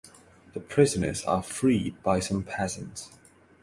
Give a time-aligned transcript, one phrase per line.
[0.55, 3.11] The prisoners are freed by some peasants.